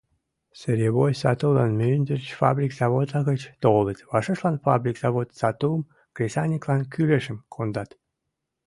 [0.59, 5.81] Сырьевой сатулан мӱндырч, фабрик-заводла гыч, толыт, вашешлан фабрик-завод сатум,
[6.15, 7.89] кресаньыклан кӱлешым, кондат.